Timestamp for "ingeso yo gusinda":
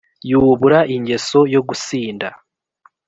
0.95-2.27